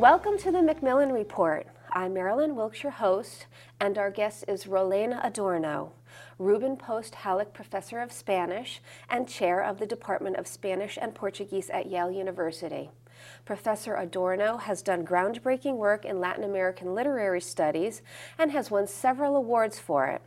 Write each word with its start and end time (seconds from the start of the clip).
Welcome 0.00 0.38
to 0.38 0.50
the 0.50 0.62
Macmillan 0.62 1.12
Report. 1.12 1.66
I'm 1.92 2.14
Marilyn 2.14 2.56
Wilkshire, 2.56 2.90
host, 2.90 3.44
and 3.78 3.98
our 3.98 4.10
guest 4.10 4.46
is 4.48 4.66
Rolena 4.66 5.20
Adorno, 5.22 5.92
Reuben 6.38 6.78
Post 6.78 7.16
Halleck 7.16 7.52
Professor 7.52 7.98
of 7.98 8.10
Spanish 8.10 8.80
and 9.10 9.28
Chair 9.28 9.62
of 9.62 9.78
the 9.78 9.84
Department 9.84 10.36
of 10.36 10.46
Spanish 10.46 10.98
and 10.98 11.14
Portuguese 11.14 11.68
at 11.68 11.90
Yale 11.90 12.10
University. 12.10 12.88
Professor 13.44 13.94
Adorno 13.94 14.56
has 14.56 14.80
done 14.80 15.04
groundbreaking 15.04 15.76
work 15.76 16.06
in 16.06 16.18
Latin 16.18 16.44
American 16.44 16.94
literary 16.94 17.42
studies 17.42 18.00
and 18.38 18.52
has 18.52 18.70
won 18.70 18.86
several 18.86 19.36
awards 19.36 19.78
for 19.78 20.06
it. 20.06 20.22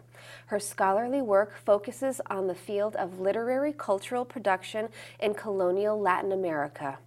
Her 0.47 0.59
scholarly 0.59 1.21
work 1.21 1.57
focuses 1.57 2.21
on 2.29 2.47
the 2.47 2.55
field 2.55 2.95
of 2.95 3.19
literary 3.19 3.73
cultural 3.73 4.25
production 4.25 4.89
in 5.19 5.33
colonial 5.33 5.99
Latin 5.99 6.31
America. 6.31 6.97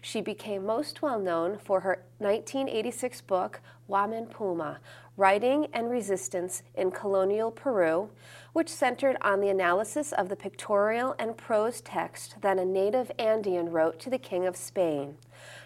She 0.00 0.20
became 0.20 0.66
most 0.66 1.02
well 1.02 1.18
known 1.18 1.58
for 1.58 1.80
her 1.80 2.02
1986 2.18 3.20
book, 3.22 3.60
Guaman 3.88 4.30
Poma 4.30 4.80
Writing 5.16 5.68
and 5.72 5.90
Resistance 5.90 6.64
in 6.74 6.90
Colonial 6.90 7.52
Peru, 7.52 8.10
which 8.52 8.68
centered 8.68 9.16
on 9.20 9.40
the 9.40 9.48
analysis 9.48 10.10
of 10.10 10.28
the 10.28 10.34
pictorial 10.34 11.14
and 11.20 11.36
prose 11.36 11.80
text 11.80 12.40
that 12.40 12.58
a 12.58 12.64
native 12.64 13.12
Andean 13.16 13.70
wrote 13.70 14.00
to 14.00 14.10
the 14.10 14.18
King 14.18 14.44
of 14.44 14.56
Spain. 14.56 15.16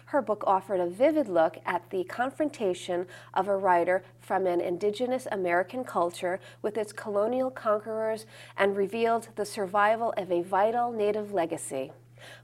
Her 0.09 0.23
book 0.23 0.43
offered 0.47 0.79
a 0.79 0.87
vivid 0.87 1.27
look 1.27 1.59
at 1.67 1.87
the 1.91 2.03
confrontation 2.03 3.05
of 3.35 3.47
a 3.47 3.55
writer 3.55 4.03
from 4.19 4.47
an 4.47 4.59
indigenous 4.59 5.27
American 5.31 5.83
culture 5.83 6.39
with 6.63 6.79
its 6.79 6.91
colonial 6.91 7.51
conquerors 7.51 8.25
and 8.57 8.75
revealed 8.75 9.27
the 9.35 9.45
survival 9.45 10.11
of 10.17 10.31
a 10.31 10.41
vital 10.41 10.91
native 10.91 11.31
legacy. 11.31 11.91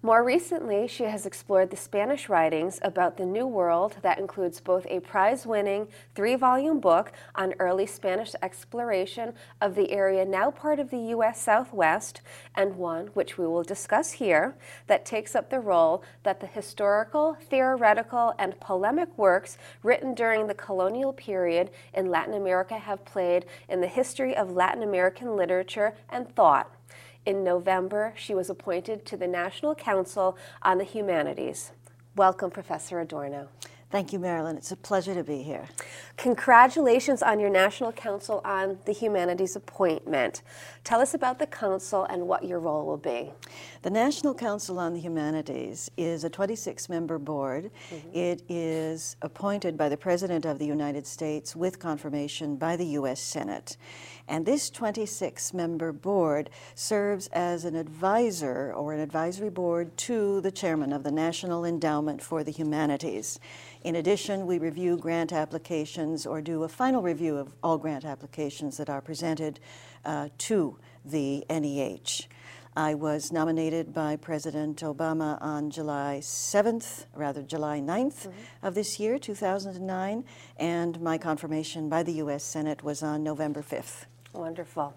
More 0.01 0.23
recently, 0.23 0.87
she 0.87 1.03
has 1.05 1.25
explored 1.25 1.69
the 1.69 1.77
Spanish 1.77 2.29
writings 2.29 2.79
about 2.81 3.17
the 3.17 3.25
New 3.25 3.47
World 3.47 3.97
that 4.01 4.19
includes 4.19 4.59
both 4.59 4.85
a 4.89 4.99
prize 4.99 5.45
winning 5.45 5.87
three 6.13 6.35
volume 6.35 6.79
book 6.79 7.11
on 7.33 7.53
early 7.59 7.85
Spanish 7.85 8.33
exploration 8.41 9.33
of 9.61 9.75
the 9.75 9.91
area 9.91 10.25
now 10.25 10.51
part 10.51 10.79
of 10.79 10.89
the 10.89 10.99
U.S. 11.15 11.41
Southwest, 11.41 12.21
and 12.55 12.75
one, 12.75 13.07
which 13.07 13.37
we 13.37 13.47
will 13.47 13.63
discuss 13.63 14.13
here, 14.13 14.55
that 14.87 15.05
takes 15.05 15.35
up 15.35 15.49
the 15.49 15.59
role 15.59 16.03
that 16.23 16.39
the 16.39 16.47
historical, 16.47 17.37
theoretical, 17.49 18.33
and 18.37 18.59
polemic 18.59 19.09
works 19.17 19.57
written 19.83 20.13
during 20.13 20.47
the 20.47 20.53
colonial 20.53 21.13
period 21.13 21.69
in 21.93 22.09
Latin 22.09 22.33
America 22.33 22.77
have 22.77 23.05
played 23.05 23.45
in 23.69 23.81
the 23.81 23.87
history 23.87 24.35
of 24.35 24.51
Latin 24.51 24.83
American 24.83 25.35
literature 25.35 25.93
and 26.09 26.33
thought. 26.35 26.74
In 27.25 27.43
November, 27.43 28.13
she 28.15 28.35
was 28.35 28.51
appointed 28.51 29.03
to 29.07 29.17
the 29.17 29.27
National 29.27 29.73
Council 29.73 30.37
on 30.61 30.77
the 30.77 30.83
Humanities. 30.83 31.71
Welcome, 32.15 32.51
Professor 32.51 32.99
Adorno. 32.99 33.49
Thank 33.91 34.11
you, 34.11 34.19
Marilyn. 34.19 34.57
It's 34.57 34.71
a 34.71 34.75
pleasure 34.75 35.13
to 35.13 35.23
be 35.23 35.41
here. 35.41 35.67
Congratulations 36.17 37.23
on 37.23 37.39
your 37.39 37.49
National 37.49 37.91
Council 37.91 38.41
on 38.43 38.77
the 38.85 38.91
Humanities 38.91 39.55
appointment. 39.55 40.41
Tell 40.83 40.99
us 40.99 41.13
about 41.13 41.39
the 41.39 41.47
council 41.47 42.03
and 42.03 42.27
what 42.27 42.43
your 42.43 42.59
role 42.59 42.85
will 42.85 42.97
be. 42.97 43.31
The 43.83 43.89
National 43.89 44.33
Council 44.33 44.79
on 44.79 44.93
the 44.93 44.99
Humanities 44.99 45.89
is 45.97 46.23
a 46.23 46.29
26 46.29 46.89
member 46.89 47.17
board. 47.17 47.71
Mm-hmm. 47.89 48.17
It 48.17 48.41
is 48.49 49.15
appointed 49.21 49.77
by 49.77 49.87
the 49.87 49.97
President 49.97 50.45
of 50.45 50.59
the 50.59 50.65
United 50.65 51.07
States 51.07 51.55
with 51.55 51.79
confirmation 51.79 52.57
by 52.57 52.75
the 52.75 52.85
U.S. 52.85 53.21
Senate. 53.21 53.77
And 54.27 54.45
this 54.45 54.71
26 54.71 55.53
member 55.53 55.91
board 55.91 56.49
serves 56.73 57.27
as 57.27 57.63
an 57.63 57.75
advisor 57.75 58.73
or 58.73 58.93
an 58.93 58.99
advisory 58.99 59.51
board 59.51 59.95
to 59.97 60.41
the 60.41 60.51
chairman 60.51 60.91
of 60.91 61.03
the 61.03 61.11
National 61.11 61.63
Endowment 61.63 62.23
for 62.23 62.43
the 62.43 62.51
Humanities. 62.51 63.39
In 63.83 63.95
addition, 63.95 64.47
we 64.47 64.57
review 64.57 64.97
grant 64.97 65.31
applications 65.31 66.25
or 66.25 66.41
do 66.41 66.63
a 66.63 66.69
final 66.69 67.03
review 67.03 67.37
of 67.37 67.53
all 67.61 67.77
grant 67.77 68.03
applications 68.03 68.77
that 68.77 68.89
are 68.89 69.01
presented 69.01 69.59
uh, 70.05 70.29
to 70.39 70.79
the 71.03 71.45
NEH. 71.47 72.27
I 72.77 72.93
was 72.93 73.31
nominated 73.31 73.93
by 73.93 74.17
President 74.17 74.81
Obama 74.81 75.37
on 75.41 75.69
July 75.69 76.19
7th, 76.21 77.05
rather 77.13 77.41
July 77.41 77.79
9th 77.79 78.27
mm-hmm. 78.27 78.65
of 78.65 78.75
this 78.75 78.99
year, 78.99 79.17
2009, 79.17 80.25
and 80.57 80.99
my 80.99 81.17
confirmation 81.17 81.87
by 81.87 82.03
the 82.03 82.13
U.S. 82.13 82.43
Senate 82.43 82.83
was 82.83 83.01
on 83.01 83.23
November 83.23 83.61
5th. 83.61 84.07
Wonderful. 84.35 84.93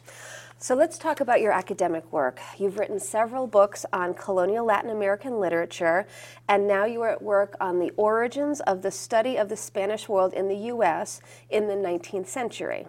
So 0.58 0.74
let's 0.74 0.98
talk 0.98 1.20
about 1.20 1.40
your 1.40 1.52
academic 1.52 2.12
work. 2.12 2.40
You've 2.58 2.76
written 2.76 2.98
several 2.98 3.46
books 3.46 3.86
on 3.92 4.14
colonial 4.14 4.66
Latin 4.66 4.90
American 4.90 5.38
literature, 5.38 6.08
and 6.48 6.66
now 6.66 6.84
you 6.84 7.00
are 7.02 7.10
at 7.10 7.22
work 7.22 7.54
on 7.60 7.78
the 7.78 7.92
origins 7.96 8.60
of 8.62 8.82
the 8.82 8.90
study 8.90 9.36
of 9.36 9.48
the 9.48 9.56
Spanish 9.56 10.08
world 10.08 10.32
in 10.34 10.48
the 10.48 10.56
U.S. 10.56 11.20
in 11.48 11.68
the 11.68 11.74
19th 11.74 12.26
century. 12.26 12.86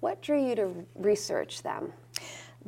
What 0.00 0.20
drew 0.20 0.46
you 0.46 0.54
to 0.56 0.86
research 0.94 1.62
them? 1.62 1.94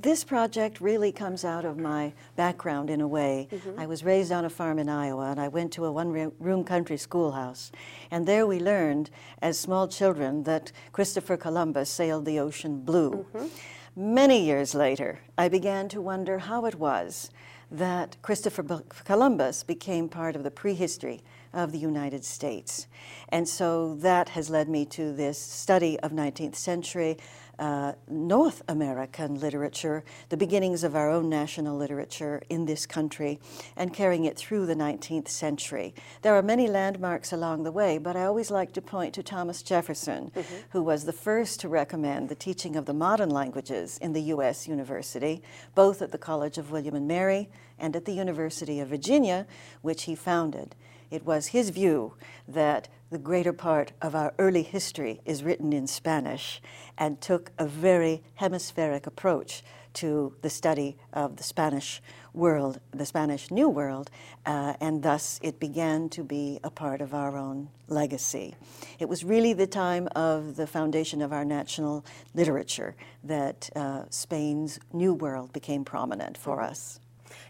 This 0.00 0.22
project 0.22 0.80
really 0.80 1.10
comes 1.10 1.44
out 1.44 1.64
of 1.64 1.76
my 1.76 2.12
background 2.36 2.88
in 2.88 3.00
a 3.00 3.08
way. 3.08 3.48
Mm-hmm. 3.50 3.80
I 3.80 3.86
was 3.86 4.04
raised 4.04 4.30
on 4.30 4.44
a 4.44 4.48
farm 4.48 4.78
in 4.78 4.88
Iowa 4.88 5.32
and 5.32 5.40
I 5.40 5.48
went 5.48 5.72
to 5.72 5.86
a 5.86 5.90
one 5.90 6.12
room 6.38 6.62
country 6.62 6.96
schoolhouse. 6.96 7.72
And 8.08 8.24
there 8.24 8.46
we 8.46 8.60
learned, 8.60 9.10
as 9.42 9.58
small 9.58 9.88
children, 9.88 10.44
that 10.44 10.70
Christopher 10.92 11.36
Columbus 11.36 11.90
sailed 11.90 12.26
the 12.26 12.38
ocean 12.38 12.82
blue. 12.82 13.26
Mm-hmm. 13.34 14.14
Many 14.14 14.44
years 14.44 14.72
later, 14.72 15.18
I 15.36 15.48
began 15.48 15.88
to 15.88 16.00
wonder 16.00 16.38
how 16.38 16.64
it 16.66 16.76
was 16.76 17.32
that 17.68 18.16
Christopher 18.22 18.62
Columbus 19.04 19.64
became 19.64 20.08
part 20.08 20.36
of 20.36 20.44
the 20.44 20.52
prehistory 20.52 21.22
of 21.52 21.72
the 21.72 21.78
United 21.78 22.24
States. 22.24 22.86
And 23.28 23.48
so 23.48 23.94
that 23.96 24.30
has 24.30 24.50
led 24.50 24.68
me 24.68 24.84
to 24.86 25.12
this 25.12 25.38
study 25.38 25.98
of 26.00 26.12
19th 26.12 26.56
century 26.56 27.18
uh, 27.58 27.92
North 28.08 28.62
American 28.68 29.40
literature, 29.40 30.04
the 30.28 30.36
beginnings 30.36 30.84
of 30.84 30.94
our 30.94 31.10
own 31.10 31.28
national 31.28 31.76
literature 31.76 32.40
in 32.48 32.66
this 32.66 32.86
country, 32.86 33.40
and 33.76 33.92
carrying 33.92 34.24
it 34.24 34.36
through 34.36 34.66
the 34.66 34.74
19th 34.74 35.28
century. 35.28 35.94
There 36.22 36.34
are 36.34 36.42
many 36.42 36.68
landmarks 36.68 37.32
along 37.32 37.64
the 37.64 37.72
way, 37.72 37.98
but 37.98 38.16
I 38.16 38.24
always 38.24 38.50
like 38.50 38.72
to 38.74 38.82
point 38.82 39.14
to 39.14 39.22
Thomas 39.22 39.62
Jefferson, 39.62 40.30
mm-hmm. 40.30 40.56
who 40.70 40.82
was 40.82 41.04
the 41.04 41.12
first 41.12 41.60
to 41.60 41.68
recommend 41.68 42.28
the 42.28 42.34
teaching 42.34 42.76
of 42.76 42.86
the 42.86 42.94
modern 42.94 43.30
languages 43.30 43.98
in 43.98 44.12
the 44.12 44.22
U.S. 44.22 44.68
University, 44.68 45.42
both 45.74 46.00
at 46.00 46.12
the 46.12 46.18
College 46.18 46.58
of 46.58 46.70
William 46.70 46.94
and 46.94 47.08
Mary 47.08 47.48
and 47.78 47.94
at 47.96 48.04
the 48.04 48.12
University 48.12 48.80
of 48.80 48.88
Virginia, 48.88 49.46
which 49.82 50.04
he 50.04 50.14
founded. 50.14 50.74
It 51.10 51.24
was 51.24 51.48
his 51.48 51.70
view 51.70 52.14
that 52.46 52.88
the 53.10 53.18
greater 53.18 53.52
part 53.52 53.92
of 54.02 54.14
our 54.14 54.34
early 54.38 54.62
history 54.62 55.20
is 55.24 55.42
written 55.42 55.72
in 55.72 55.86
Spanish 55.86 56.60
and 56.98 57.20
took 57.20 57.50
a 57.58 57.66
very 57.66 58.22
hemispheric 58.34 59.06
approach 59.06 59.62
to 59.94 60.34
the 60.42 60.50
study 60.50 60.96
of 61.12 61.36
the 61.36 61.42
Spanish 61.42 62.02
world, 62.34 62.78
the 62.92 63.06
Spanish 63.06 63.50
New 63.50 63.68
World, 63.68 64.10
uh, 64.46 64.74
and 64.80 65.02
thus 65.02 65.40
it 65.42 65.58
began 65.58 66.08
to 66.10 66.22
be 66.22 66.60
a 66.62 66.70
part 66.70 67.00
of 67.00 67.14
our 67.14 67.36
own 67.36 67.68
legacy. 67.88 68.54
It 68.98 69.08
was 69.08 69.24
really 69.24 69.54
the 69.54 69.66
time 69.66 70.08
of 70.14 70.56
the 70.56 70.66
foundation 70.66 71.22
of 71.22 71.32
our 71.32 71.44
national 71.44 72.04
literature 72.34 72.94
that 73.24 73.70
uh, 73.74 74.04
Spain's 74.10 74.78
New 74.92 75.14
World 75.14 75.52
became 75.52 75.84
prominent 75.84 76.36
for 76.36 76.60
us. 76.60 77.00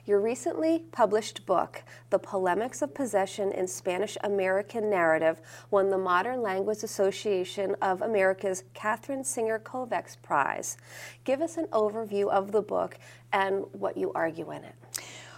Your 0.06 0.20
recently 0.20 0.84
published 0.92 1.46
book, 1.46 1.82
The 2.10 2.18
Polemics 2.18 2.82
of 2.82 2.94
Possession 2.94 3.52
in 3.52 3.66
Spanish 3.66 4.16
American 4.24 4.88
Narrative, 4.90 5.40
won 5.70 5.90
the 5.90 5.98
Modern 5.98 6.42
Language 6.42 6.82
Association 6.82 7.76
of 7.82 8.02
America's 8.02 8.64
Katherine 8.74 9.24
Singer 9.24 9.58
Kovacs 9.58 10.16
Prize. 10.22 10.76
Give 11.24 11.40
us 11.40 11.56
an 11.56 11.66
overview 11.66 12.30
of 12.30 12.52
the 12.52 12.62
book 12.62 12.98
and 13.32 13.64
what 13.72 13.96
you 13.96 14.12
argue 14.14 14.50
in 14.50 14.64
it. 14.64 14.74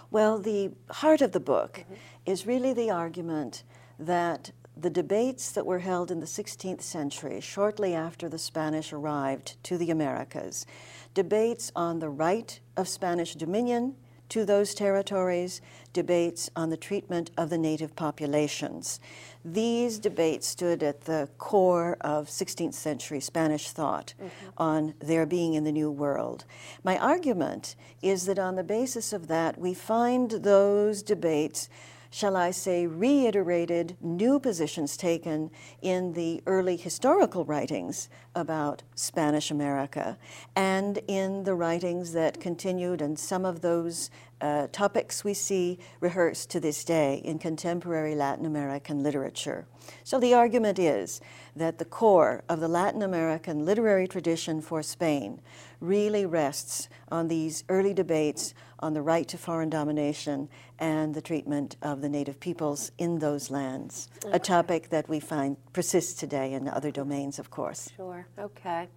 Well, 0.09 0.39
the 0.39 0.71
heart 0.89 1.21
of 1.21 1.31
the 1.31 1.39
book 1.39 1.79
mm-hmm. 1.83 1.93
is 2.25 2.45
really 2.45 2.73
the 2.73 2.91
argument 2.91 3.63
that 3.97 4.51
the 4.75 4.89
debates 4.89 5.51
that 5.51 5.65
were 5.65 5.79
held 5.79 6.11
in 6.11 6.19
the 6.19 6.25
16th 6.25 6.81
century, 6.81 7.39
shortly 7.39 7.93
after 7.93 8.27
the 8.27 8.39
Spanish 8.39 8.93
arrived 8.93 9.61
to 9.63 9.77
the 9.77 9.91
Americas, 9.91 10.65
debates 11.13 11.71
on 11.75 11.99
the 11.99 12.09
right 12.09 12.59
of 12.77 12.87
Spanish 12.87 13.35
dominion 13.35 13.95
to 14.31 14.45
those 14.45 14.73
territories, 14.73 15.59
debates 15.91 16.49
on 16.55 16.69
the 16.69 16.77
treatment 16.77 17.29
of 17.37 17.49
the 17.49 17.57
native 17.57 17.97
populations. 17.97 18.97
These 19.43 19.99
debates 19.99 20.47
stood 20.47 20.81
at 20.83 21.01
the 21.01 21.27
core 21.37 21.97
of 21.99 22.27
16th 22.27 22.73
century 22.73 23.19
Spanish 23.19 23.71
thought 23.71 24.13
mm-hmm. 24.17 24.49
on 24.57 24.93
their 24.99 25.25
being 25.25 25.53
in 25.53 25.65
the 25.65 25.71
New 25.71 25.91
World. 25.91 26.45
My 26.81 26.97
argument 26.97 27.75
is 28.01 28.25
that 28.25 28.39
on 28.39 28.55
the 28.55 28.63
basis 28.63 29.11
of 29.11 29.27
that, 29.27 29.57
we 29.57 29.73
find 29.73 30.31
those 30.31 31.03
debates 31.03 31.67
shall 32.11 32.35
I 32.35 32.51
say, 32.51 32.85
reiterated 32.85 33.95
new 34.01 34.39
positions 34.39 34.97
taken 34.97 35.49
in 35.81 36.13
the 36.13 36.43
early 36.45 36.75
historical 36.75 37.45
writings 37.45 38.09
about 38.35 38.83
Spanish 38.95 39.49
America 39.49 40.17
and 40.55 40.99
in 41.07 41.45
the 41.45 41.55
writings 41.55 42.11
that 42.11 42.39
continued, 42.39 43.01
and 43.01 43.17
some 43.17 43.45
of 43.45 43.61
those 43.61 44.11
uh, 44.41 44.67
topics 44.71 45.23
we 45.23 45.33
see 45.33 45.79
rehearsed 45.99 46.49
to 46.49 46.59
this 46.59 46.83
day 46.83 47.21
in 47.23 47.39
contemporary 47.39 48.15
Latin 48.15 48.45
American 48.45 49.03
literature. 49.03 49.65
So 50.03 50.19
the 50.19 50.33
argument 50.33 50.79
is 50.79 51.21
that 51.55 51.77
the 51.77 51.85
core 51.85 52.43
of 52.49 52.59
the 52.59 52.67
Latin 52.67 53.01
American 53.01 53.65
literary 53.65 54.07
tradition 54.07 54.61
for 54.61 54.81
Spain 54.81 55.41
really 55.79 56.25
rests 56.25 56.89
on 57.11 57.27
these 57.27 57.63
early 57.69 57.93
debates 57.93 58.53
on 58.79 58.93
the 58.93 59.01
right 59.01 59.27
to 59.27 59.37
foreign 59.37 59.69
domination 59.69 60.49
and 60.79 61.13
the 61.13 61.21
treatment 61.21 61.75
of 61.81 62.01
the 62.01 62.09
native 62.09 62.39
peoples 62.39 62.91
in 62.97 63.19
those 63.19 63.51
lands, 63.51 64.09
okay. 64.25 64.35
a 64.35 64.39
topic 64.39 64.89
that 64.89 65.07
we 65.07 65.19
find 65.19 65.55
persists 65.73 66.19
today 66.19 66.53
in 66.53 66.67
other 66.67 66.91
domains, 66.91 67.37
of 67.37 67.49
course. 67.51 67.89
Sure, 67.95 68.25
okay. 68.39 68.87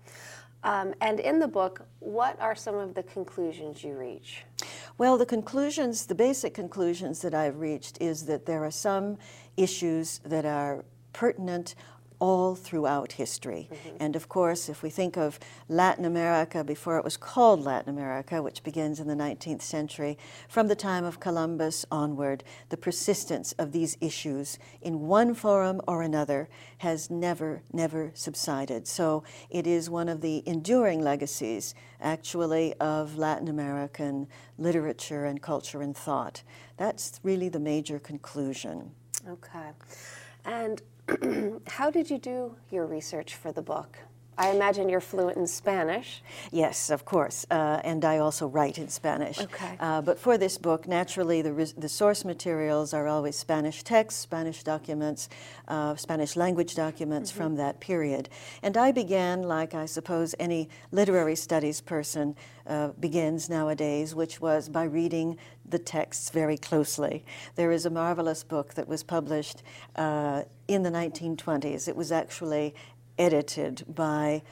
Um, 0.63 0.95
and 1.03 1.21
in 1.21 1.39
the 1.39 1.49
book, 1.49 1.87
what 2.01 2.41
are 2.41 2.55
some 2.55 2.75
of 2.77 2.95
the 2.95 3.03
conclusions 3.03 3.85
you 3.85 3.99
reach? 3.99 4.45
Well, 4.97 5.19
the 5.19 5.27
conclusions, 5.27 6.07
the 6.07 6.15
basic 6.15 6.55
conclusions 6.55 7.21
that 7.23 7.35
I've 7.35 7.59
reached 7.59 8.01
is 8.01 8.27
that 8.27 8.47
there 8.47 8.65
are 8.65 8.71
some 8.71 9.19
issues 9.57 10.21
that 10.25 10.45
are 10.45 10.85
pertinent 11.13 11.75
all 12.25 12.55
throughout 12.55 13.13
history. 13.13 13.69
Mm-hmm. 13.71 13.97
And 14.01 14.17
of 14.17 14.31
course, 14.31 14.71
if 14.71 14.83
we 14.83 14.89
think 14.89 15.19
of 15.19 15.39
Latin 15.69 16.07
America 16.07 16.65
before 16.65 16.97
it 16.97 17.05
was 17.05 17.19
called 17.19 17.63
Latin 17.63 17.91
America, 17.91 18.43
which 18.43 18.63
begins 18.63 18.99
in 18.99 19.09
the 19.09 19.15
19th 19.15 19.61
century, 19.61 20.17
from 20.49 20.69
the 20.69 20.75
time 20.75 21.05
of 21.05 21.21
Columbus 21.21 21.85
onward, 21.91 22.43
the 22.71 22.79
persistence 22.79 23.53
of 23.59 23.73
these 23.73 23.99
issues 24.01 24.59
in 24.81 25.01
one 25.01 25.35
forum 25.35 25.83
or 25.87 26.01
another 26.01 26.49
has 26.79 27.11
never, 27.11 27.61
never 27.75 28.11
subsided. 28.15 28.89
So 28.89 29.23
it 29.51 29.67
is 29.67 29.91
one 29.91 30.09
of 30.09 30.23
the 30.23 30.43
enduring 30.47 31.03
legacies, 31.03 31.75
actually, 32.01 32.73
of 32.81 33.19
Latin 33.19 33.49
American 33.49 34.29
literature 34.57 35.27
and 35.27 35.43
culture 35.43 35.83
and 35.83 35.95
thought. 35.95 36.43
That's 36.79 37.21
really 37.23 37.51
the 37.51 37.61
major 37.61 37.99
conclusion. 37.99 38.93
Okay. 39.29 39.73
And 40.45 40.83
How 41.67 41.91
did 41.91 42.11
you 42.11 42.19
do 42.19 42.57
your 42.71 42.87
research 42.87 43.35
for 43.35 43.53
the 43.53 43.63
book? 43.63 43.99
I 44.37 44.51
imagine 44.51 44.89
you're 44.89 45.01
fluent 45.01 45.37
in 45.37 45.47
Spanish. 45.47 46.23
Yes, 46.51 46.91
of 46.91 47.05
course, 47.05 47.47
uh, 47.51 47.81
and 47.85 48.05
I 48.05 48.19
also 48.19 48.49
write 48.49 48.79
in 48.79 48.89
Spanish. 48.89 49.41
Okay. 49.41 49.77
Uh, 49.79 50.03
but 50.03 50.19
for 50.19 50.37
this 50.37 50.59
book, 50.59 50.89
naturally, 50.89 51.43
the, 51.43 51.73
the 51.77 51.89
source 51.89 52.25
materials 52.25 52.93
are 52.93 53.07
always 53.07 53.37
Spanish 53.37 53.83
texts, 53.83 54.21
Spanish 54.21 54.63
documents, 54.63 55.29
uh, 55.69 55.95
Spanish 55.97 56.37
language 56.37 56.75
documents 56.75 57.31
mm 57.31 57.37
-hmm. 57.37 57.43
from 57.43 57.57
that 57.57 57.81
period. 57.81 58.29
And 58.63 58.77
I 58.77 58.93
began, 58.93 59.43
like 59.43 59.75
I 59.85 59.87
suppose 59.87 60.37
any 60.39 60.69
literary 60.91 61.37
studies 61.37 61.81
person 61.81 62.37
uh, 62.67 62.89
begins 62.99 63.49
nowadays, 63.49 64.15
which 64.15 64.41
was 64.41 64.69
by 64.69 64.85
reading 64.85 65.39
the 65.69 65.79
texts 65.79 66.31
very 66.31 66.57
closely. 66.57 67.25
There 67.55 67.73
is 67.73 67.87
a 67.87 67.91
marvelous 67.91 68.45
book 68.45 68.75
that 68.75 68.89
was 68.89 69.03
published 69.03 69.63
uh, 69.97 70.43
in 70.69 70.83
the 70.83 70.91
1920s. 70.91 71.89
It 71.89 71.97
was 71.97 72.13
actually 72.13 72.75
edited 73.19 73.85
by 73.89 74.43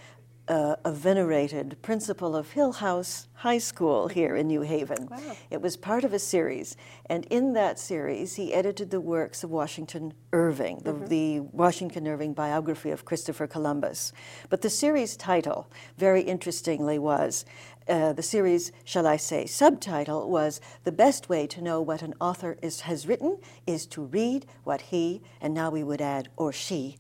uh, 0.49 0.75
a 0.85 0.93
venerated 0.93 1.77
principal 1.83 2.35
of 2.35 2.53
Hillhouse 2.53 3.29
High 3.35 3.59
School 3.59 4.09
here 4.09 4.35
in 4.35 4.49
New 4.49 4.63
Haven. 4.63 5.09
Wow. 5.11 5.37
It 5.51 5.63
was 5.63 5.77
part 5.77 6.03
of 6.05 6.13
a 6.13 6.19
series, 6.19 6.77
and 7.07 7.25
in 7.27 7.53
that 7.53 7.79
series, 7.79 8.35
he 8.35 8.53
edited 8.53 8.91
the 8.91 9.01
works 9.01 9.45
of 9.45 9.51
Washington 9.51 10.13
Irving, 10.33 10.81
the, 10.83 10.93
mm-hmm. 10.93 11.07
the 11.07 11.41
Washington 11.41 12.09
Irving 12.09 12.35
biography 12.35 12.91
of 12.91 13.05
Christopher 13.05 13.47
Columbus. 13.47 14.13
But 14.49 14.63
the 14.63 14.71
series 14.71 15.17
title, 15.17 15.71
very 15.97 16.23
interestingly, 16.23 16.99
was 16.99 17.45
uh, 17.89 18.13
the 18.13 18.23
series, 18.23 18.73
shall 18.85 19.07
I 19.07 19.17
say, 19.17 19.47
subtitle 19.47 20.29
was 20.29 20.61
The 20.85 20.93
Best 20.93 21.29
Way 21.29 21.47
to 21.49 21.63
Know 21.63 21.81
What 21.81 22.03
an 22.03 22.15
Author 22.21 22.59
is, 22.63 22.81
Has 22.83 23.07
Written 23.07 23.39
is 23.67 23.87
to 23.87 24.03
Read 24.03 24.47
What 24.65 24.83
He, 24.83 25.23
and 25.41 25.55
now 25.55 25.71
we 25.71 25.85
would 25.85 26.01
add, 26.01 26.29
or 26.37 26.53
She, 26.53 26.99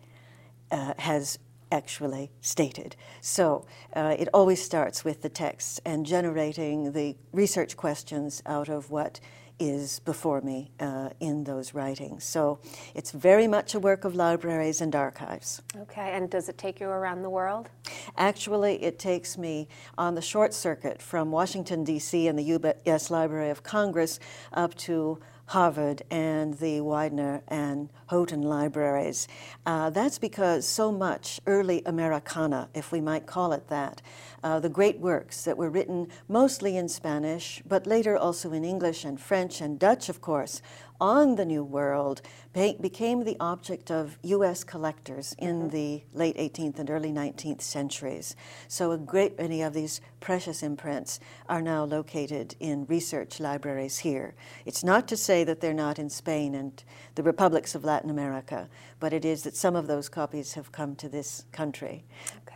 uh, 0.70 0.94
has 0.98 1.38
actually 1.72 2.30
stated. 2.40 2.94
So 3.20 3.66
uh, 3.96 4.14
it 4.19 4.28
always 4.32 4.62
starts 4.62 5.04
with 5.04 5.22
the 5.22 5.28
text 5.28 5.80
and 5.84 6.06
generating 6.06 6.92
the 6.92 7.16
research 7.32 7.76
questions 7.76 8.42
out 8.46 8.69
of 8.69 8.90
what 8.90 9.19
is 9.62 10.00
before 10.00 10.40
me 10.40 10.70
uh, 10.80 11.10
in 11.20 11.44
those 11.44 11.74
writings. 11.74 12.24
So 12.24 12.58
it's 12.94 13.12
very 13.12 13.46
much 13.46 13.74
a 13.74 13.80
work 13.80 14.04
of 14.04 14.14
libraries 14.14 14.80
and 14.80 14.94
archives. 14.94 15.62
Okay, 15.82 16.12
and 16.12 16.28
does 16.28 16.48
it 16.48 16.58
take 16.58 16.80
you 16.80 16.88
around 16.88 17.22
the 17.22 17.30
world? 17.30 17.68
Actually, 18.16 18.82
it 18.82 18.98
takes 18.98 19.38
me 19.38 19.68
on 19.96 20.14
the 20.14 20.22
short 20.22 20.52
circuit 20.52 21.00
from 21.00 21.30
Washington, 21.30 21.84
D.C. 21.84 22.26
and 22.26 22.38
the 22.38 22.44
U.S. 22.44 23.10
Library 23.10 23.50
of 23.50 23.62
Congress 23.62 24.18
up 24.52 24.74
to 24.76 25.20
Harvard 25.46 26.02
and 26.10 26.54
the 26.54 26.80
Widener 26.80 27.42
and 27.46 27.90
Houghton 28.06 28.42
libraries. 28.42 29.28
Uh, 29.66 29.90
that's 29.90 30.18
because 30.18 30.66
so 30.66 30.90
much 30.90 31.40
early 31.46 31.82
Americana, 31.84 32.68
if 32.74 32.90
we 32.90 33.00
might 33.00 33.26
call 33.26 33.52
it 33.52 33.68
that, 33.68 34.00
uh, 34.42 34.60
the 34.60 34.68
great 34.68 34.98
works 34.98 35.44
that 35.44 35.56
were 35.56 35.70
written 35.70 36.08
mostly 36.28 36.76
in 36.76 36.88
Spanish, 36.88 37.62
but 37.66 37.86
later 37.86 38.16
also 38.16 38.52
in 38.52 38.64
English 38.64 39.04
and 39.04 39.20
French 39.20 39.60
and 39.60 39.78
Dutch, 39.78 40.08
of 40.08 40.20
course, 40.20 40.62
on 41.02 41.34
the 41.34 41.44
New 41.44 41.64
World 41.64 42.22
became 42.52 43.25
the 43.25 43.37
object 43.40 43.90
of 43.90 44.16
U.S. 44.22 44.62
collectors 44.62 45.34
in 45.37 45.62
mm-hmm. 45.62 45.69
the 45.70 46.02
late 46.14 46.37
18th 46.37 46.78
and 46.78 46.90
early 46.90 47.10
19th 47.10 47.60
centuries. 47.60 48.37
So 48.69 48.93
a 48.93 48.99
great 48.99 49.37
many 49.37 49.62
of 49.62 49.75
these 49.75 50.00
precious 50.20 50.62
imprints 50.62 51.19
are 51.49 51.60
now 51.60 51.82
located 51.82 52.54
in 52.60 52.87
research 52.87 53.40
libraries 53.40 53.99
here. 53.99 54.34
It's 54.64 54.84
not 54.84 55.08
to 55.08 55.16
say 55.16 55.43
that 55.43 55.60
they're 55.60 55.75
not 55.75 55.99
in 55.99 56.08
Spain 56.08 56.54
and 56.54 56.84
the 57.16 57.25
republics 57.25 57.75
of 57.75 57.84
Latin 57.84 58.08
America, 58.08 58.69
but 59.00 59.12
it 59.12 59.25
is 59.25 59.43
that 59.43 59.56
some 59.56 59.75
of 59.75 59.88
those 59.88 60.08
copies 60.08 60.52
have 60.55 60.70
come 60.70 60.94
to 60.96 61.08
this 61.08 61.46
country. 61.50 62.05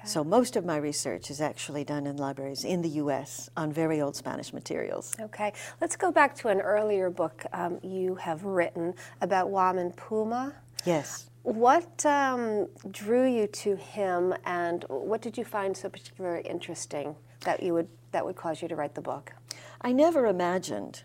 So 0.07 0.23
most 0.23 0.55
of 0.55 0.65
my 0.65 0.77
research 0.77 1.33
is 1.33 1.41
actually 1.41 1.83
done 1.83 2.07
in 2.07 2.17
libraries 2.17 2.63
in 2.63 2.81
the 2.81 2.91
U.S. 2.91 3.51
on 3.57 3.73
very 3.73 4.01
old 4.01 4.15
Spanish 4.15 4.53
materials. 4.53 5.13
Okay, 5.19 5.53
let's 5.81 5.97
go 5.97 6.13
back 6.13 6.37
to 6.37 6.49
an 6.49 6.61
earlier 6.61 7.11
book 7.11 7.45
um, 7.53 7.81
you 7.83 8.15
have 8.15 8.36
written 8.45 8.95
about 9.21 9.49
Guaman 9.49 9.97
Poma. 9.97 10.55
Yes. 10.85 11.31
What 11.43 12.05
um, 12.05 12.69
drew 12.91 13.27
you 13.27 13.47
to 13.47 13.77
him, 13.77 14.35
and 14.45 14.85
what 14.89 15.23
did 15.23 15.39
you 15.39 15.45
find 15.45 15.77
so 15.77 15.89
particularly 15.89 16.43
interesting 16.43 17.15
that 17.45 17.63
you 17.63 17.73
would 17.75 17.89
that 18.13 18.25
would 18.25 18.37
cause 18.37 18.63
you 18.63 18.69
to 18.69 18.77
write 18.77 18.95
the 18.95 19.01
book? 19.01 19.33
I 19.81 19.93
never 19.93 20.27
imagined, 20.27 21.05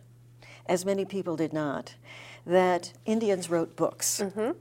as 0.65 0.85
many 0.85 1.05
people 1.05 1.35
did 1.35 1.53
not, 1.53 1.95
that 2.45 2.93
Indians 3.05 3.49
wrote 3.49 3.75
books. 3.75 4.21
Mm-hmm. 4.23 4.51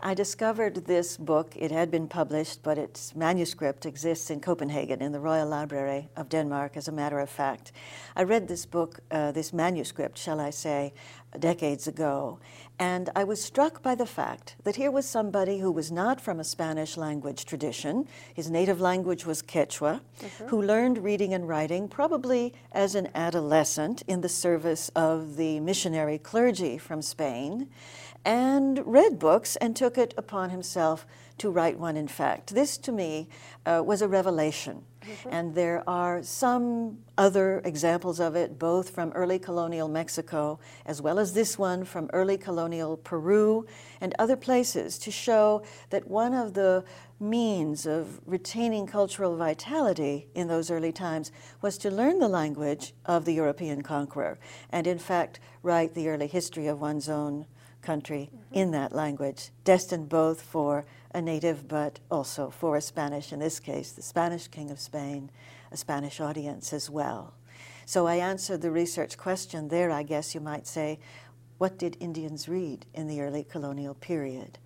I 0.00 0.14
discovered 0.14 0.86
this 0.86 1.16
book. 1.16 1.52
It 1.54 1.70
had 1.70 1.90
been 1.90 2.08
published, 2.08 2.62
but 2.62 2.78
its 2.78 3.14
manuscript 3.14 3.86
exists 3.86 4.30
in 4.30 4.40
Copenhagen 4.40 5.00
in 5.00 5.12
the 5.12 5.20
Royal 5.20 5.48
Library 5.48 6.08
of 6.16 6.28
Denmark, 6.28 6.76
as 6.76 6.88
a 6.88 6.92
matter 6.92 7.20
of 7.20 7.30
fact. 7.30 7.72
I 8.16 8.24
read 8.24 8.48
this 8.48 8.66
book, 8.66 9.00
uh, 9.10 9.32
this 9.32 9.52
manuscript, 9.52 10.18
shall 10.18 10.40
I 10.40 10.50
say, 10.50 10.92
decades 11.38 11.86
ago, 11.86 12.38
and 12.78 13.10
I 13.16 13.24
was 13.24 13.42
struck 13.42 13.82
by 13.82 13.94
the 13.94 14.06
fact 14.06 14.54
that 14.62 14.76
here 14.76 14.90
was 14.90 15.04
somebody 15.04 15.58
who 15.58 15.72
was 15.72 15.90
not 15.90 16.20
from 16.20 16.38
a 16.38 16.44
Spanish 16.44 16.96
language 16.96 17.44
tradition. 17.44 18.06
His 18.32 18.50
native 18.50 18.80
language 18.80 19.26
was 19.26 19.42
Quechua, 19.42 20.00
mm-hmm. 20.20 20.46
who 20.46 20.62
learned 20.62 20.98
reading 20.98 21.34
and 21.34 21.48
writing 21.48 21.88
probably 21.88 22.54
as 22.72 22.94
an 22.94 23.08
adolescent 23.14 24.02
in 24.06 24.20
the 24.20 24.28
service 24.28 24.90
of 24.94 25.36
the 25.36 25.58
missionary 25.60 26.18
clergy 26.18 26.78
from 26.78 27.02
Spain, 27.02 27.68
and 28.24 28.80
read 28.86 29.18
books 29.18 29.56
and 29.56 29.74
took 29.74 29.98
it 29.98 30.14
upon 30.16 30.50
himself 30.50 31.06
to 31.38 31.50
write 31.50 31.78
one, 31.78 31.96
in 31.96 32.08
fact. 32.08 32.54
This, 32.54 32.76
to 32.78 32.92
me, 32.92 33.28
uh, 33.64 33.82
was 33.84 34.02
a 34.02 34.08
revelation. 34.08 34.84
Mm-hmm. 35.08 35.28
And 35.32 35.54
there 35.54 35.82
are 35.88 36.22
some 36.22 36.98
other 37.16 37.60
examples 37.64 38.20
of 38.20 38.36
it, 38.36 38.58
both 38.58 38.90
from 38.90 39.10
early 39.12 39.38
colonial 39.38 39.88
Mexico, 39.88 40.60
as 40.84 41.00
well 41.00 41.18
as 41.18 41.32
this 41.32 41.58
one 41.58 41.84
from 41.84 42.10
early 42.12 42.36
colonial 42.36 42.96
Peru 42.96 43.66
and 44.00 44.14
other 44.18 44.36
places, 44.36 44.98
to 44.98 45.10
show 45.10 45.62
that 45.90 46.06
one 46.06 46.34
of 46.34 46.54
the 46.54 46.84
means 47.20 47.86
of 47.86 48.20
retaining 48.26 48.86
cultural 48.86 49.36
vitality 49.36 50.28
in 50.34 50.46
those 50.46 50.70
early 50.70 50.92
times 50.92 51.32
was 51.60 51.78
to 51.78 51.90
learn 51.90 52.18
the 52.18 52.28
language 52.28 52.92
of 53.06 53.24
the 53.24 53.32
European 53.32 53.82
conqueror, 53.82 54.38
and 54.70 54.86
in 54.86 54.98
fact, 54.98 55.40
write 55.62 55.94
the 55.94 56.08
early 56.08 56.28
history 56.28 56.66
of 56.66 56.80
one's 56.80 57.08
own 57.08 57.46
country 57.82 58.30
mm-hmm. 58.32 58.54
in 58.54 58.70
that 58.70 58.92
language, 58.92 59.50
destined 59.64 60.08
both 60.08 60.42
for 60.42 60.84
a 61.12 61.22
native 61.22 61.68
but 61.68 62.00
also 62.10 62.50
for 62.50 62.76
a 62.76 62.80
Spanish, 62.80 63.32
in 63.32 63.38
this 63.38 63.60
case, 63.60 63.92
the 63.92 64.02
Spanish 64.02 64.48
King 64.48 64.70
of 64.70 64.80
Spain, 64.80 65.30
a 65.72 65.76
Spanish 65.76 66.20
audience 66.20 66.72
as 66.72 66.90
well. 66.90 67.34
So 67.86 68.06
I 68.06 68.16
answered 68.16 68.60
the 68.60 68.70
research 68.70 69.16
question 69.16 69.68
there, 69.68 69.90
I 69.90 70.02
guess 70.02 70.34
you 70.34 70.40
might 70.40 70.66
say, 70.66 70.98
what 71.56 71.78
did 71.78 71.96
Indians 72.00 72.48
read 72.48 72.86
in 72.94 73.08
the 73.08 73.20
early 73.20 73.42
colonial 73.42 73.94
period? 73.94 74.58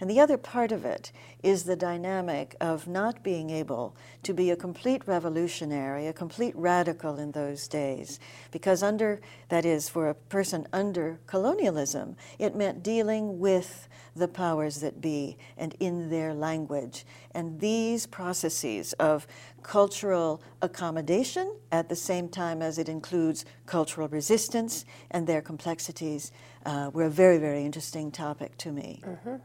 And 0.00 0.08
the 0.08 0.20
other 0.20 0.38
part 0.38 0.72
of 0.72 0.84
it 0.84 1.12
is 1.42 1.64
the 1.64 1.76
dynamic 1.76 2.56
of 2.60 2.88
not 2.88 3.22
being 3.22 3.50
able 3.50 3.94
to 4.22 4.32
be 4.32 4.50
a 4.50 4.56
complete 4.56 5.02
revolutionary, 5.06 6.06
a 6.06 6.12
complete 6.12 6.56
radical 6.56 7.18
in 7.18 7.32
those 7.32 7.68
days. 7.68 8.18
Because, 8.50 8.82
under, 8.82 9.20
that 9.50 9.66
is, 9.66 9.88
for 9.88 10.08
a 10.08 10.14
person 10.14 10.66
under 10.72 11.20
colonialism, 11.26 12.16
it 12.38 12.56
meant 12.56 12.82
dealing 12.82 13.38
with 13.38 13.88
the 14.16 14.28
powers 14.28 14.80
that 14.80 15.00
be 15.00 15.36
and 15.56 15.76
in 15.80 16.08
their 16.10 16.34
language. 16.34 17.04
And 17.34 17.60
these 17.60 18.06
processes 18.06 18.92
of 18.94 19.26
cultural 19.62 20.42
accommodation 20.62 21.56
at 21.70 21.88
the 21.88 21.96
same 21.96 22.28
time 22.28 22.62
as 22.62 22.78
it 22.78 22.88
includes 22.88 23.44
cultural 23.66 24.08
resistance 24.08 24.84
and 25.10 25.26
their 25.26 25.42
complexities 25.42 26.32
uh, 26.64 26.90
were 26.92 27.04
a 27.04 27.10
very, 27.10 27.38
very 27.38 27.64
interesting 27.64 28.10
topic 28.10 28.56
to 28.58 28.72
me. 28.72 29.02
Mm-hmm. 29.04 29.36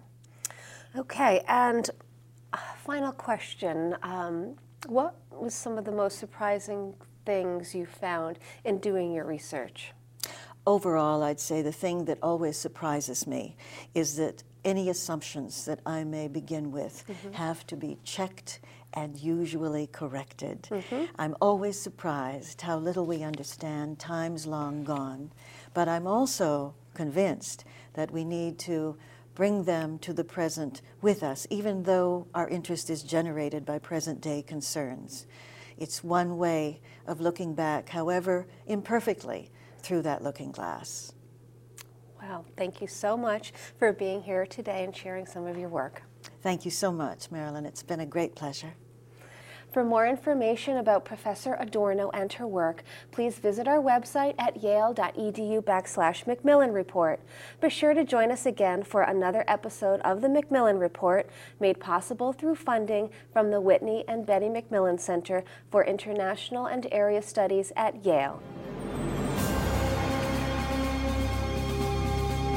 Okay, 0.98 1.44
and 1.50 1.90
uh, 2.54 2.58
final 2.86 3.12
question. 3.12 3.98
Um, 4.02 4.56
what 4.88 5.16
was 5.30 5.54
some 5.54 5.78
of 5.78 5.84
the 5.84 5.92
most 5.92 6.20
surprising 6.20 6.94
things 7.25 7.75
you 7.75 7.86
found 7.86 8.40
in 8.64 8.80
doing 8.80 9.12
your 9.12 9.25
research? 9.25 9.92
Overall, 10.66 11.22
I'd 11.22 11.40
say 11.40 11.62
the 11.62 11.72
thing 11.72 12.06
that 12.06 12.18
always 12.24 12.58
surprises 12.58 13.28
me 13.28 13.58
is 13.94 14.16
that 14.16 14.44
any 14.64 14.90
assumptions 14.90 15.66
that 15.66 15.80
I 15.86 16.06
may 16.06 16.30
begin 16.30 16.72
with 16.72 17.04
mm-hmm. 17.08 17.34
have 17.34 17.68
to 17.68 17.75
be 17.75 17.98
checked 18.04 18.62
and 18.94 19.18
usually 19.18 19.88
corrected. 19.88 20.64
Mm-hmm. 20.72 21.06
I'm 21.20 21.36
always 21.42 21.80
surprised 21.80 22.62
how 22.62 22.78
little 22.78 23.06
we 23.06 23.22
understand, 23.22 24.00
times 24.00 24.48
long 24.48 24.86
gone. 24.86 25.34
But 25.74 25.90
I'm 25.90 26.08
also 26.08 26.74
convinced 26.94 27.66
that 27.94 28.12
we 28.12 28.24
need 28.24 28.58
to 28.60 28.98
bring 29.36 29.65
them 29.65 30.00
to 30.00 30.13
the 30.13 30.24
present 30.24 30.82
with 31.01 31.22
us, 31.22 31.46
even 31.50 31.84
though 31.84 32.27
our 32.34 32.48
interest 32.48 32.89
is 32.89 33.04
generated 33.04 33.65
by 33.65 33.77
present 33.77 34.22
day 34.22 34.42
concerns. 34.42 35.27
It's 35.77 36.04
one 36.04 36.38
way 36.38 36.82
of 37.06 37.20
looking 37.20 37.54
back, 37.54 37.89
however 37.89 38.48
imperfectly, 38.65 39.51
through 39.80 40.04
that 40.04 40.24
looking 40.24 40.51
glass. 40.51 41.13
Wow, 42.22 42.46
thank 42.58 42.82
you 42.82 42.88
so 42.88 43.15
much 43.15 43.54
for 43.77 43.94
being 43.94 44.24
here 44.24 44.46
today 44.46 44.84
and 44.84 44.96
sharing 44.96 45.27
some 45.27 45.46
of 45.46 45.58
your 45.58 45.70
work. 45.70 46.01
Thank 46.42 46.65
you 46.65 46.72
so 46.72 46.92
much, 46.92 47.30
Marilyn. 47.30 47.65
It's 47.65 47.84
been 47.84 48.00
a 48.00 48.06
great 48.06 48.36
pleasure. 48.36 48.74
For 49.75 49.84
more 49.84 50.08
information 50.08 50.77
about 50.77 51.03
Professor 51.03 51.58
Adorno 51.60 52.10
and 52.13 52.32
her 52.32 52.48
work, 52.48 52.82
please 53.12 53.39
visit 53.39 53.67
our 53.67 53.82
website 53.82 54.34
at 54.39 54.63
yale.edu 54.63 55.62
backslash 55.63 56.25
Macmillan 56.25 56.72
Report. 56.72 57.20
Be 57.60 57.70
sure 57.70 57.94
to 57.94 58.05
join 58.05 58.32
us 58.32 58.46
again 58.46 58.84
for 58.84 59.01
another 59.01 59.44
episode 59.50 60.00
of 60.05 60.22
the 60.22 60.29
Macmillan 60.29 60.79
Report, 60.79 61.29
made 61.60 61.82
possible 61.82 62.32
through 62.32 62.55
funding 62.55 63.10
from 63.34 63.51
the 63.51 63.60
Whitney 63.60 64.05
and 64.08 64.25
Betty 64.25 64.48
Macmillan 64.48 64.98
Center 64.98 65.44
for 65.70 65.84
International 65.84 66.67
and 66.67 66.88
Area 66.89 67.22
Studies 67.22 67.74
at 67.75 68.05
Yale. 68.05 68.41